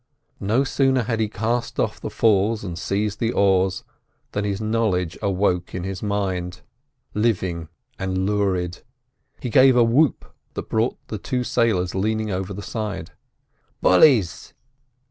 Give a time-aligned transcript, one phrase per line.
[0.39, 3.83] No sooner had he cast off the falls and seized the oars,
[4.31, 6.61] than his knowledge awoke in his mind,
[7.13, 8.81] living and lurid.
[9.41, 10.25] He gave a whoop
[10.55, 13.11] that brought the two sailors leaning over the side.
[13.83, 14.55] "Bullies!"